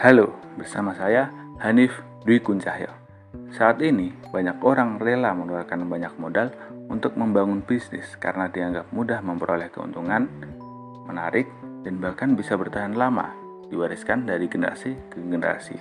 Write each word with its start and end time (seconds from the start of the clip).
Halo, 0.00 0.32
bersama 0.56 0.96
saya 0.96 1.28
Hanif 1.60 1.92
Dwi 2.24 2.40
Kuncahyo. 2.40 2.88
Saat 3.52 3.84
ini, 3.84 4.08
banyak 4.32 4.56
orang 4.64 4.96
rela 4.96 5.36
mengeluarkan 5.36 5.84
banyak 5.92 6.16
modal 6.16 6.48
untuk 6.88 7.20
membangun 7.20 7.60
bisnis 7.60 8.16
karena 8.16 8.48
dianggap 8.48 8.88
mudah 8.96 9.20
memperoleh 9.20 9.68
keuntungan, 9.68 10.24
menarik, 11.04 11.52
dan 11.84 12.00
bahkan 12.00 12.32
bisa 12.32 12.56
bertahan 12.56 12.96
lama, 12.96 13.28
diwariskan 13.68 14.24
dari 14.24 14.48
generasi 14.48 14.96
ke 15.12 15.20
generasi. 15.20 15.76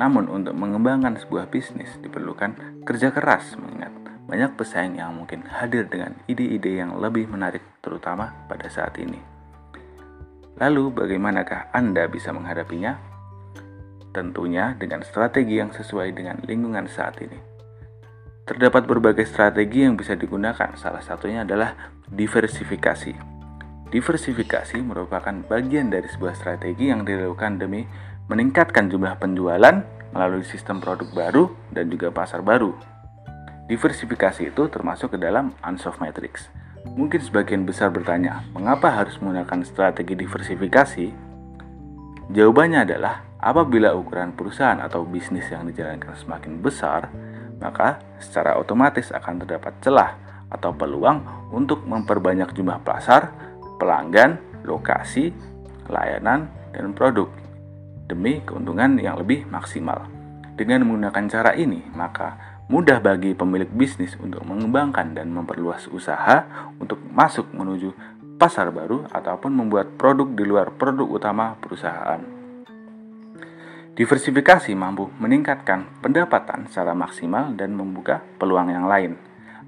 Namun, 0.00 0.32
untuk 0.32 0.56
mengembangkan 0.56 1.20
sebuah 1.20 1.52
bisnis 1.52 1.92
diperlukan 2.00 2.80
kerja 2.88 3.12
keras, 3.12 3.52
mengingat 3.60 3.92
banyak 4.32 4.56
pesaing 4.56 4.96
yang 4.96 5.12
mungkin 5.12 5.44
hadir 5.44 5.84
dengan 5.92 6.16
ide-ide 6.24 6.80
yang 6.80 6.96
lebih 6.96 7.28
menarik, 7.28 7.60
terutama 7.84 8.32
pada 8.48 8.72
saat 8.72 8.96
ini. 8.96 9.20
Lalu, 10.56 10.88
bagaimanakah 10.88 11.68
Anda 11.76 12.08
bisa 12.08 12.32
menghadapinya? 12.32 13.05
Tentunya 14.16 14.72
dengan 14.80 15.04
strategi 15.04 15.60
yang 15.60 15.76
sesuai 15.76 16.16
dengan 16.16 16.40
lingkungan 16.48 16.88
saat 16.88 17.20
ini. 17.20 17.36
Terdapat 18.48 18.88
berbagai 18.88 19.28
strategi 19.28 19.84
yang 19.84 20.00
bisa 20.00 20.16
digunakan, 20.16 20.72
salah 20.80 21.04
satunya 21.04 21.44
adalah 21.44 21.92
diversifikasi. 22.08 23.12
Diversifikasi 23.92 24.80
merupakan 24.80 25.36
bagian 25.44 25.92
dari 25.92 26.08
sebuah 26.08 26.32
strategi 26.32 26.88
yang 26.88 27.04
dilakukan 27.04 27.60
demi 27.60 27.84
meningkatkan 28.32 28.88
jumlah 28.88 29.20
penjualan 29.20 29.84
melalui 30.16 30.48
sistem 30.48 30.80
produk 30.80 31.12
baru 31.12 31.44
dan 31.76 31.92
juga 31.92 32.08
pasar 32.08 32.40
baru 32.40 32.96
Diversifikasi 33.66 34.54
itu 34.54 34.70
termasuk 34.70 35.14
ke 35.14 35.18
dalam 35.18 35.50
unsolved 35.66 35.98
matrix. 35.98 36.46
Mungkin 36.86 37.18
sebagian 37.18 37.66
besar 37.66 37.90
bertanya, 37.90 38.46
mengapa 38.54 38.94
harus 38.94 39.18
menggunakan 39.18 39.66
strategi 39.66 40.14
diversifikasi? 40.14 41.06
Jawabannya 42.30 42.86
adalah, 42.86 43.26
apabila 43.46 43.94
ukuran 43.94 44.34
perusahaan 44.34 44.82
atau 44.82 45.06
bisnis 45.06 45.46
yang 45.46 45.70
dijalankan 45.70 46.18
semakin 46.18 46.58
besar, 46.58 47.06
maka 47.62 48.02
secara 48.18 48.58
otomatis 48.58 49.14
akan 49.14 49.46
terdapat 49.46 49.78
celah 49.78 50.18
atau 50.50 50.74
peluang 50.74 51.50
untuk 51.54 51.86
memperbanyak 51.86 52.50
jumlah 52.50 52.82
pasar, 52.82 53.30
pelanggan, 53.78 54.42
lokasi, 54.66 55.30
layanan, 55.86 56.50
dan 56.74 56.90
produk 56.90 57.30
demi 58.10 58.42
keuntungan 58.42 58.98
yang 58.98 59.14
lebih 59.14 59.46
maksimal. 59.46 60.10
Dengan 60.58 60.82
menggunakan 60.82 61.24
cara 61.30 61.52
ini, 61.54 61.86
maka 61.94 62.58
mudah 62.66 62.98
bagi 62.98 63.30
pemilik 63.38 63.70
bisnis 63.70 64.18
untuk 64.18 64.42
mengembangkan 64.42 65.14
dan 65.14 65.30
memperluas 65.30 65.86
usaha 65.94 66.72
untuk 66.82 66.98
masuk 67.14 67.46
menuju 67.54 67.94
pasar 68.36 68.74
baru 68.74 69.06
ataupun 69.14 69.54
membuat 69.54 69.94
produk 69.94 70.28
di 70.34 70.44
luar 70.44 70.74
produk 70.74 71.06
utama 71.06 71.54
perusahaan. 71.62 72.35
Diversifikasi 73.96 74.76
mampu 74.76 75.08
meningkatkan 75.16 76.04
pendapatan 76.04 76.68
secara 76.68 76.92
maksimal 76.92 77.56
dan 77.56 77.72
membuka 77.72 78.20
peluang 78.36 78.68
yang 78.68 78.84
lain. 78.84 79.16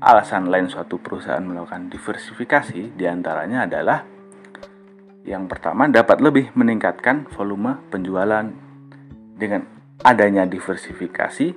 Alasan 0.04 0.52
lain 0.52 0.68
suatu 0.68 1.00
perusahaan 1.00 1.40
melakukan 1.40 1.88
diversifikasi 1.88 2.92
di 2.92 3.04
antaranya 3.08 3.64
adalah 3.64 4.04
yang 5.24 5.48
pertama 5.48 5.88
dapat 5.88 6.20
lebih 6.20 6.52
meningkatkan 6.52 7.24
volume 7.32 7.80
penjualan 7.88 8.52
dengan 9.32 9.64
adanya 10.04 10.44
diversifikasi 10.44 11.56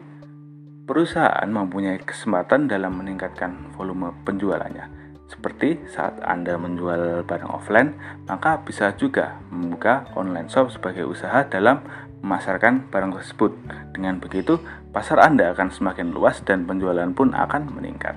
perusahaan 0.87 1.51
mempunyai 1.51 1.99
kesempatan 2.07 2.71
dalam 2.71 2.95
meningkatkan 2.95 3.75
volume 3.75 4.15
penjualannya. 4.23 5.00
Seperti 5.31 5.79
saat 5.87 6.19
Anda 6.27 6.59
menjual 6.59 7.23
barang 7.23 7.51
offline, 7.55 7.95
maka 8.27 8.59
bisa 8.59 8.91
juga 8.99 9.39
membuka 9.47 10.11
online 10.19 10.51
shop 10.51 10.75
sebagai 10.75 11.07
usaha 11.07 11.47
dalam 11.47 11.79
memasarkan 12.19 12.91
barang 12.91 13.15
tersebut. 13.15 13.55
Dengan 13.95 14.19
begitu, 14.19 14.59
pasar 14.91 15.23
Anda 15.23 15.55
akan 15.55 15.71
semakin 15.71 16.11
luas 16.11 16.43
dan 16.43 16.67
penjualan 16.67 17.07
pun 17.15 17.31
akan 17.31 17.71
meningkat. 17.71 18.13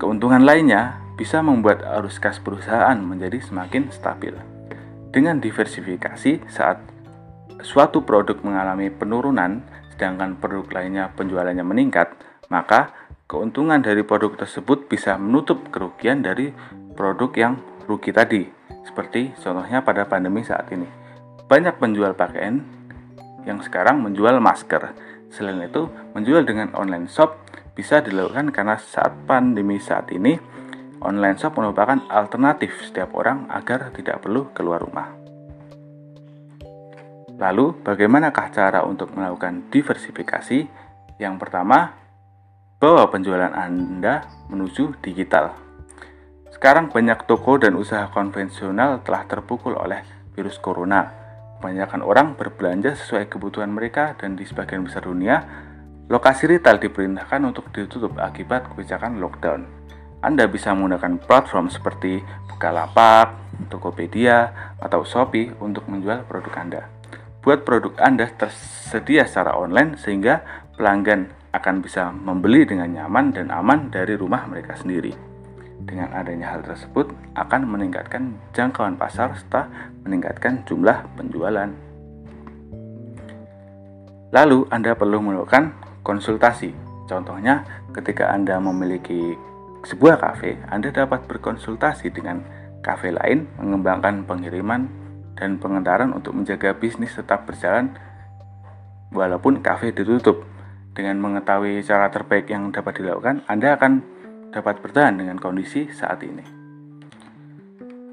Keuntungan 0.00 0.48
lainnya 0.48 0.96
bisa 1.20 1.44
membuat 1.44 1.84
arus 2.00 2.16
kas 2.16 2.40
perusahaan 2.40 2.96
menjadi 2.96 3.42
semakin 3.44 3.92
stabil. 3.92 4.32
Dengan 5.12 5.44
diversifikasi, 5.44 6.48
saat 6.48 6.80
suatu 7.60 8.06
produk 8.06 8.38
mengalami 8.40 8.88
penurunan, 8.88 9.60
sedangkan 9.92 10.38
produk 10.40 10.78
lainnya 10.78 11.10
penjualannya 11.12 11.66
meningkat, 11.66 12.14
maka 12.48 12.94
keuntungan 13.28 13.84
dari 13.84 14.00
produk 14.00 14.40
tersebut 14.40 14.88
bisa 14.88 15.20
menutup 15.20 15.68
kerugian 15.68 16.24
dari 16.24 16.48
produk 16.96 17.30
yang 17.36 17.54
rugi 17.84 18.10
tadi. 18.10 18.48
Seperti 18.88 19.36
contohnya 19.36 19.84
pada 19.84 20.08
pandemi 20.08 20.40
saat 20.40 20.64
ini. 20.72 20.88
Banyak 21.44 21.76
penjual 21.76 22.16
pakaian 22.16 22.64
yang 23.44 23.60
sekarang 23.60 24.00
menjual 24.00 24.40
masker. 24.40 24.96
Selain 25.28 25.60
itu, 25.60 25.92
menjual 26.16 26.48
dengan 26.48 26.72
online 26.72 27.04
shop 27.04 27.36
bisa 27.76 28.00
dilakukan 28.00 28.48
karena 28.48 28.80
saat 28.80 29.12
pandemi 29.28 29.76
saat 29.76 30.08
ini, 30.08 30.40
online 31.04 31.36
shop 31.36 31.60
merupakan 31.60 32.00
alternatif 32.08 32.80
setiap 32.80 33.12
orang 33.12 33.44
agar 33.52 33.92
tidak 33.92 34.24
perlu 34.24 34.48
keluar 34.56 34.80
rumah. 34.80 35.12
Lalu, 37.38 37.76
bagaimanakah 37.84 38.46
cara 38.50 38.80
untuk 38.88 39.12
melakukan 39.12 39.68
diversifikasi? 39.68 40.58
Yang 41.20 41.34
pertama, 41.38 42.07
bawa 42.78 43.10
penjualan 43.10 43.50
Anda 43.50 44.22
menuju 44.46 45.02
digital. 45.02 45.50
Sekarang 46.54 46.94
banyak 46.94 47.26
toko 47.26 47.58
dan 47.58 47.74
usaha 47.74 48.06
konvensional 48.14 49.02
telah 49.02 49.26
terpukul 49.26 49.74
oleh 49.74 50.06
virus 50.38 50.62
corona. 50.62 51.10
Kebanyakan 51.58 52.06
orang 52.06 52.38
berbelanja 52.38 52.94
sesuai 52.94 53.26
kebutuhan 53.26 53.74
mereka 53.74 54.14
dan 54.14 54.38
di 54.38 54.46
sebagian 54.46 54.86
besar 54.86 55.10
dunia, 55.10 55.42
lokasi 56.06 56.46
retail 56.46 56.78
diperintahkan 56.78 57.42
untuk 57.42 57.66
ditutup 57.74 58.14
akibat 58.22 58.70
kebijakan 58.70 59.18
lockdown. 59.18 59.66
Anda 60.22 60.46
bisa 60.46 60.70
menggunakan 60.70 61.18
platform 61.18 61.74
seperti 61.74 62.22
Bukalapak, 62.46 63.58
Tokopedia, 63.66 64.74
atau 64.78 65.02
Shopee 65.02 65.50
untuk 65.58 65.90
menjual 65.90 66.22
produk 66.30 66.54
Anda 66.62 66.82
buat 67.48 67.64
produk 67.64 67.96
Anda 67.96 68.28
tersedia 68.28 69.24
secara 69.24 69.56
online 69.56 69.96
sehingga 69.96 70.44
pelanggan 70.76 71.37
akan 71.52 71.80
bisa 71.80 72.12
membeli 72.12 72.68
dengan 72.68 72.92
nyaman 72.92 73.32
dan 73.32 73.48
aman 73.48 73.88
dari 73.88 74.14
rumah 74.14 74.44
mereka 74.44 74.76
sendiri. 74.76 75.12
Dengan 75.78 76.12
adanya 76.12 76.52
hal 76.52 76.66
tersebut 76.66 77.08
akan 77.38 77.60
meningkatkan 77.64 78.36
jangkauan 78.52 78.98
pasar 79.00 79.32
serta 79.38 79.70
meningkatkan 80.04 80.66
jumlah 80.68 81.06
penjualan. 81.16 81.70
Lalu 84.28 84.68
Anda 84.68 84.92
perlu 84.92 85.24
melakukan 85.24 85.72
konsultasi. 86.04 86.76
Contohnya, 87.08 87.64
ketika 87.96 88.28
Anda 88.28 88.60
memiliki 88.60 89.32
sebuah 89.88 90.20
kafe, 90.20 90.60
Anda 90.68 90.92
dapat 90.92 91.24
berkonsultasi 91.24 92.12
dengan 92.12 92.44
kafe 92.84 93.08
lain 93.08 93.48
mengembangkan 93.56 94.28
pengiriman 94.28 94.84
dan 95.38 95.56
pengantaran 95.56 96.12
untuk 96.12 96.36
menjaga 96.36 96.76
bisnis 96.76 97.14
tetap 97.16 97.48
berjalan 97.48 97.94
walaupun 99.14 99.64
kafe 99.64 99.94
ditutup. 99.94 100.44
Dengan 100.98 101.22
mengetahui 101.22 101.78
cara 101.86 102.10
terbaik 102.10 102.50
yang 102.50 102.74
dapat 102.74 102.98
dilakukan, 102.98 103.46
Anda 103.46 103.78
akan 103.78 104.02
dapat 104.50 104.82
bertahan 104.82 105.14
dengan 105.22 105.38
kondisi 105.38 105.86
saat 105.94 106.18
ini. 106.26 106.42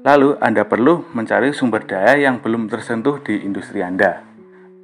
Lalu, 0.06 0.38
Anda 0.38 0.62
perlu 0.62 1.02
mencari 1.10 1.50
sumber 1.50 1.82
daya 1.82 2.14
yang 2.14 2.38
belum 2.38 2.70
tersentuh 2.70 3.18
di 3.26 3.42
industri 3.42 3.82
Anda. 3.82 4.22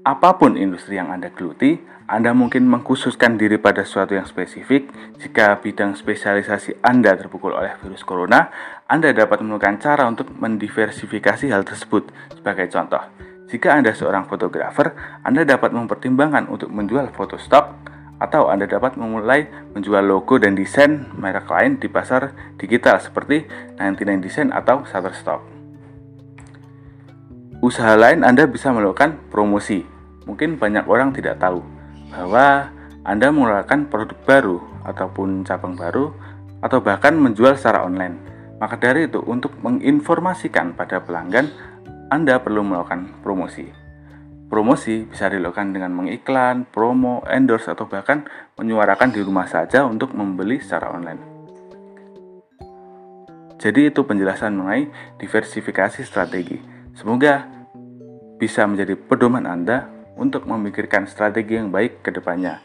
Apa 0.03 0.35
pun 0.35 0.59
industri 0.59 0.99
yang 0.99 1.15
Anda 1.15 1.31
geluti, 1.31 1.79
Anda 2.11 2.35
mungkin 2.35 2.67
mengkhususkan 2.67 3.39
diri 3.39 3.63
pada 3.63 3.87
sesuatu 3.87 4.19
yang 4.19 4.27
spesifik. 4.27 4.91
Jika 5.23 5.63
bidang 5.63 5.95
spesialisasi 5.95 6.83
Anda 6.83 7.15
terpukul 7.15 7.55
oleh 7.55 7.79
virus 7.79 8.03
corona, 8.03 8.51
Anda 8.91 9.15
dapat 9.15 9.47
menemukan 9.47 9.79
cara 9.79 10.11
untuk 10.11 10.27
mendiversifikasi 10.43 11.55
hal 11.55 11.63
tersebut. 11.63 12.11
Sebagai 12.35 12.67
contoh, 12.67 13.31
jika 13.53 13.77
Anda 13.77 13.93
seorang 13.93 14.25
fotografer, 14.25 14.97
Anda 15.21 15.45
dapat 15.45 15.77
mempertimbangkan 15.77 16.49
untuk 16.49 16.73
menjual 16.73 17.13
foto 17.13 17.37
stok 17.37 17.85
atau 18.17 18.49
Anda 18.49 18.65
dapat 18.65 18.97
memulai 18.97 19.45
menjual 19.77 20.09
logo 20.09 20.41
dan 20.41 20.57
desain 20.57 21.13
merek 21.13 21.53
lain 21.53 21.77
di 21.77 21.93
pasar 21.93 22.33
digital 22.57 22.97
seperti 22.97 23.45
99 23.77 24.25
Design 24.25 24.49
atau 24.57 24.89
Shutterstock. 24.89 25.45
Usaha 27.61 27.93
lain 27.93 28.25
Anda 28.25 28.49
bisa 28.49 28.73
melakukan 28.73 29.21
promosi 29.29 29.93
Mungkin 30.27 30.59
banyak 30.59 30.87
orang 30.87 31.11
tidak 31.11 31.43
tahu 31.43 31.63
bahwa 32.15 32.71
Anda 33.03 33.35
mengeluarkan 33.35 33.91
produk 33.91 34.19
baru 34.23 34.57
ataupun 34.87 35.43
cabang 35.43 35.75
baru 35.75 36.15
atau 36.63 36.79
bahkan 36.79 37.19
menjual 37.19 37.59
secara 37.59 37.83
online. 37.83 38.31
Maka 38.63 38.79
dari 38.79 39.11
itu, 39.11 39.19
untuk 39.27 39.59
menginformasikan 39.59 40.79
pada 40.79 41.03
pelanggan, 41.03 41.51
Anda 42.13 42.45
perlu 42.45 42.61
melakukan 42.61 43.25
promosi. 43.25 43.65
Promosi 44.53 45.09
bisa 45.09 45.33
dilakukan 45.33 45.73
dengan 45.73 45.97
mengiklan, 45.97 46.69
promo, 46.69 47.25
endorse, 47.25 47.73
atau 47.73 47.89
bahkan 47.89 48.29
menyuarakan 48.61 49.17
di 49.17 49.25
rumah 49.25 49.49
saja 49.49 49.89
untuk 49.89 50.13
membeli 50.13 50.61
secara 50.61 50.93
online. 50.93 51.25
Jadi 53.57 53.89
itu 53.89 54.05
penjelasan 54.05 54.53
mengenai 54.53 54.93
diversifikasi 55.17 56.05
strategi. 56.05 56.61
Semoga 56.93 57.49
bisa 58.37 58.69
menjadi 58.69 58.93
pedoman 58.93 59.49
Anda 59.49 59.89
untuk 60.21 60.45
memikirkan 60.45 61.09
strategi 61.09 61.57
yang 61.57 61.73
baik 61.73 62.05
ke 62.05 62.13
depannya. 62.13 62.61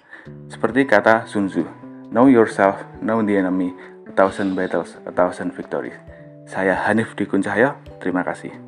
Seperti 0.52 0.84
kata 0.84 1.24
Sun 1.24 1.48
Tzu, 1.48 1.64
Know 2.12 2.28
yourself, 2.28 2.84
know 3.00 3.24
the 3.24 3.40
enemy, 3.40 3.72
a 4.04 4.12
thousand 4.12 4.60
battles, 4.60 5.00
a 5.08 5.12
thousand 5.16 5.56
victories. 5.56 5.96
Saya 6.44 6.76
Hanif 6.84 7.16
Dwi 7.16 7.32
Kuncahyo, 7.32 7.80
terima 8.04 8.28
kasih. 8.28 8.67